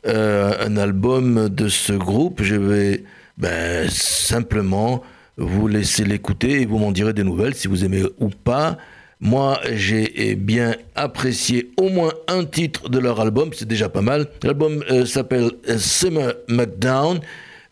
euh, 0.06 0.52
un 0.60 0.76
album 0.76 1.48
de 1.48 1.68
ce 1.68 1.94
groupe. 1.94 2.42
Je 2.42 2.56
vais 2.56 3.04
ben, 3.38 3.88
simplement 3.88 5.02
vous 5.38 5.68
laisser 5.68 6.04
l'écouter 6.04 6.62
et 6.62 6.66
vous 6.66 6.78
m'en 6.78 6.92
direz 6.92 7.12
des 7.12 7.24
nouvelles 7.24 7.54
si 7.54 7.68
vous 7.68 7.84
aimez 7.84 8.02
ou 8.18 8.28
pas. 8.28 8.76
Moi, 9.20 9.58
j'ai 9.72 10.36
bien 10.36 10.76
apprécié 10.94 11.72
au 11.76 11.88
moins 11.88 12.12
un 12.28 12.44
titre 12.44 12.88
de 12.88 12.98
leur 12.98 13.20
album, 13.20 13.50
c'est 13.52 13.66
déjà 13.66 13.88
pas 13.88 14.02
mal. 14.02 14.28
L'album 14.44 14.84
euh, 14.90 15.06
s'appelle 15.06 15.50
euh, 15.68 15.78
Summer 15.78 16.34
McDown. 16.48 17.20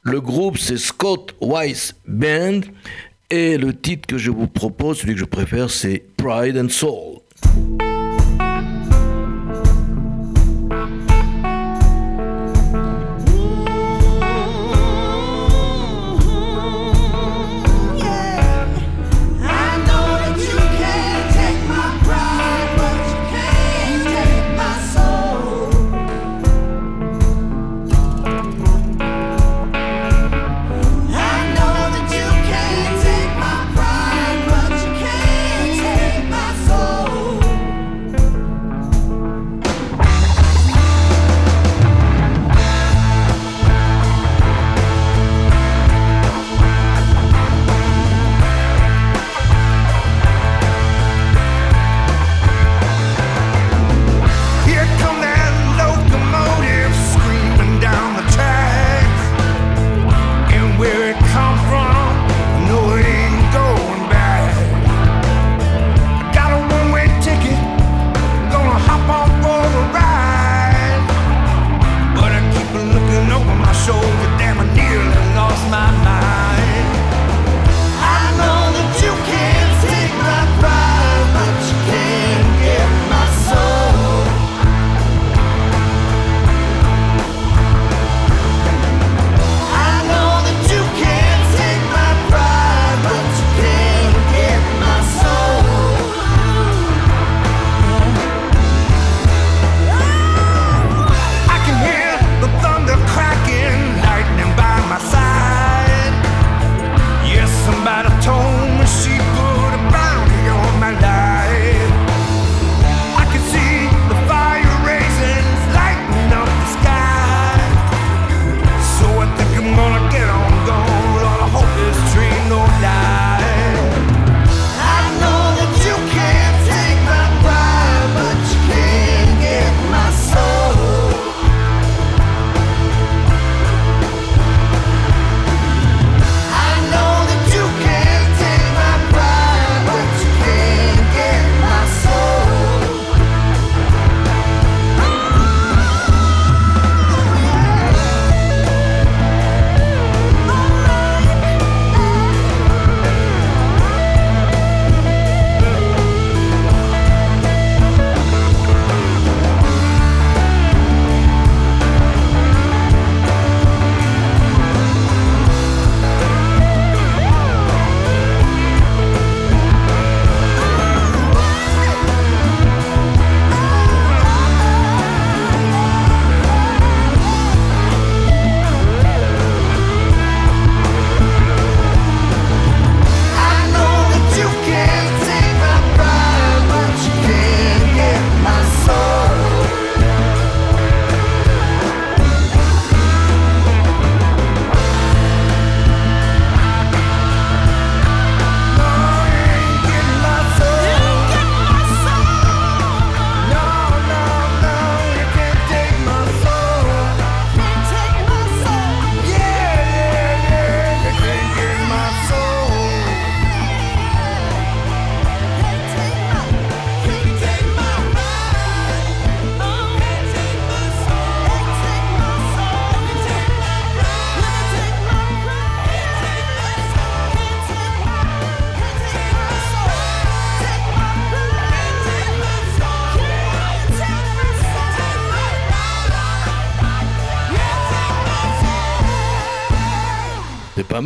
Le 0.03 0.21
groupe, 0.21 0.59
c'est 0.59 0.79
Scott 0.79 1.35
Weiss 1.41 1.95
Band. 2.07 2.61
Et 3.31 3.59
le 3.59 3.75
titre 3.75 4.07
que 4.07 4.19
je 4.19 4.31
vous 4.31 4.47
propose, 4.47 4.99
celui 4.99 5.15
que 5.15 5.21
je 5.21 5.25
préfère, 5.25 5.71
c'est 5.71 6.03
Pride 6.17 6.57
and 6.57 6.69
Soul. 6.69 7.21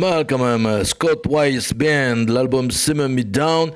Mal 0.01 0.25
quand 0.25 0.39
même. 0.39 0.83
Scott 0.83 1.25
Weiss 1.29 1.73
Band, 1.75 2.25
l'album 2.27 2.71
Simmer 2.71 3.07
Me 3.07 3.23
Down 3.23 3.71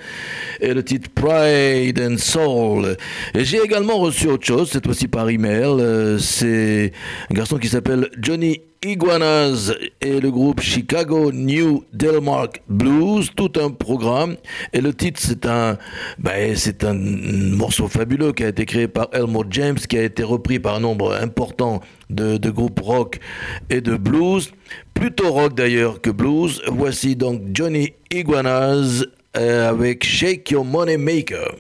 et 0.60 0.74
le 0.74 0.84
titre 0.84 1.10
Pride 1.14 1.99
and 1.99 2.18
Soul. 2.18 2.97
Et 3.34 3.45
j'ai 3.45 3.62
également 3.62 3.97
reçu 3.97 4.28
autre 4.28 4.45
chose, 4.45 4.70
cette 4.72 4.86
fois-ci 4.86 5.08
par 5.08 5.30
email. 5.30 5.64
Euh, 5.66 6.18
C'est 6.18 6.91
un 7.30 7.34
garçon 7.34 7.58
qui 7.58 7.68
s'appelle 7.68 8.10
Johnny 8.20 8.62
Iguanas 8.86 9.74
et 10.01 10.20
le 10.20 10.30
groupe 10.30 10.62
Chicago 10.62 11.32
New 11.32 11.84
Delmark 11.91 12.62
Blues, 12.70 13.32
tout 13.36 13.51
un 13.60 13.72
programme. 13.72 14.36
Et 14.74 14.82
le 14.82 14.93
titre, 14.93 15.20
c'est 15.24 15.47
un, 15.47 15.78
ben, 16.20 16.56
c'est 16.56 16.84
un 16.84 16.93
morceau 16.93 17.88
fabuleux 17.88 18.32
qui 18.32 18.43
a 18.43 18.49
été 18.49 18.66
créé 18.66 18.88
par 18.88 19.10
Elmore 19.12 19.45
James, 19.49 19.78
qui 19.78 19.97
a 19.97 20.03
été 20.03 20.22
repris 20.22 20.60
par 20.60 20.76
un 20.76 20.82
nombre 20.82 21.14
important 21.20 21.82
de, 22.12 22.38
de 22.38 22.49
groupes 22.51 22.80
rock 22.80 23.20
et 23.72 23.82
de 23.82 23.95
blues. 23.97 24.51
Plutôt 24.93 25.32
rock 25.32 25.56
d'ailleurs 25.56 25.99
que 25.99 26.12
blues. 26.12 26.62
Voici 26.68 27.16
donc 27.16 27.41
Johnny 27.53 27.93
Iguanas 28.12 29.03
Uh, 29.36 29.67
avec 29.69 30.05
Shake 30.05 30.49
Your 30.51 30.63
Money 30.63 30.95
Maker. 30.95 31.57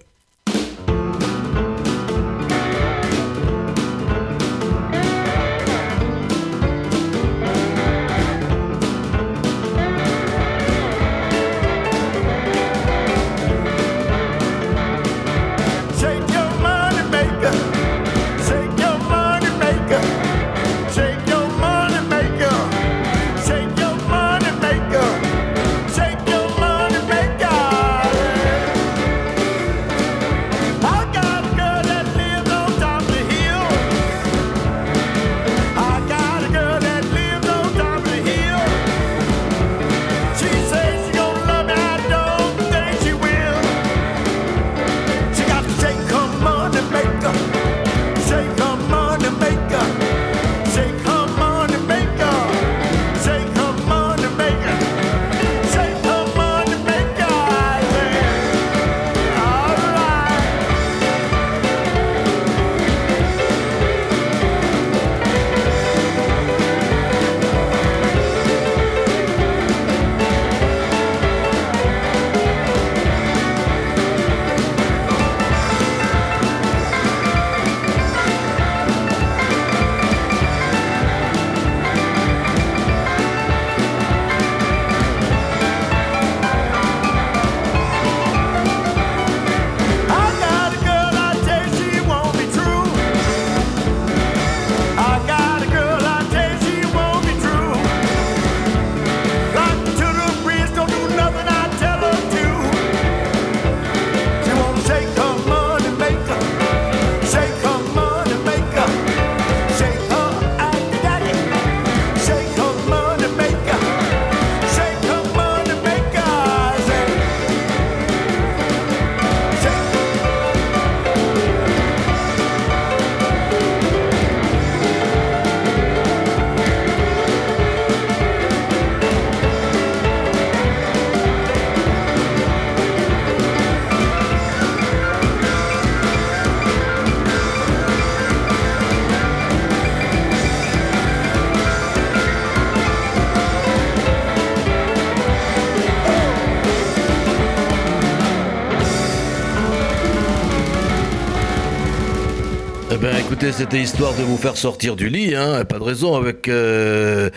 C'était 153.51 153.81
histoire 153.81 154.13
de 154.15 154.23
vous 154.23 154.37
faire 154.37 154.57
sortir 154.57 154.95
du 154.95 155.09
lit, 155.09 155.35
hein, 155.35 155.65
pas 155.65 155.77
de 155.77 155.83
raison, 155.83 156.15
avec 156.15 156.47
euh, 156.47 157.29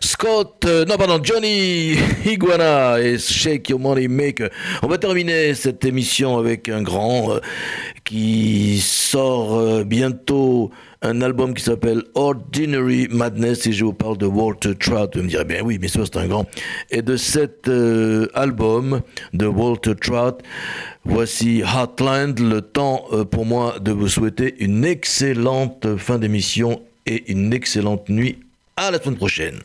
Scott, 0.00 0.64
euh, 0.64 0.84
non, 0.84 0.96
pardon, 0.96 1.18
Johnny 1.22 1.96
Iguana 2.26 3.00
et 3.00 3.18
Shake 3.18 3.70
Your 3.70 3.80
Money 3.80 4.06
Maker. 4.08 4.50
On 4.82 4.86
va 4.86 4.98
terminer 4.98 5.54
cette 5.54 5.84
émission 5.84 6.38
avec 6.38 6.68
un 6.68 6.82
grand 6.82 7.32
euh, 7.32 7.40
qui 8.04 8.80
sort 8.80 9.84
bientôt 9.84 10.70
un 11.02 11.20
album 11.20 11.54
qui 11.54 11.62
s'appelle 11.62 12.02
Ordinary 12.14 13.08
Madness 13.10 13.66
et 13.66 13.72
je 13.72 13.84
vous 13.84 13.92
parle 13.92 14.18
de 14.18 14.26
Walter 14.26 14.74
Trout. 14.74 15.16
Vous 15.16 15.22
me 15.22 15.28
direz 15.28 15.44
bien 15.44 15.62
oui, 15.62 15.78
mais 15.80 15.88
ça 15.88 16.00
c'est 16.04 16.16
un 16.16 16.26
grand. 16.26 16.46
Et 16.90 17.02
de 17.02 17.16
cet 17.16 17.68
album 18.34 19.00
de 19.32 19.46
Walter 19.46 19.94
Trout, 20.00 20.38
voici 21.06 21.60
Heartland. 21.60 22.38
Le 22.38 22.60
temps 22.60 23.04
euh, 23.12 23.24
pour 23.24 23.46
moi 23.46 23.78
de 23.80 23.92
vous 23.92 24.08
souhaiter 24.08 24.54
une 24.58 24.84
excellente 24.84 25.96
fin 25.96 26.18
d'émission 26.18 26.82
et 27.06 27.30
une 27.30 27.52
excellente 27.52 28.08
nuit. 28.08 28.38
À 28.76 28.90
la 28.90 29.00
semaine 29.00 29.16
prochaine. 29.16 29.60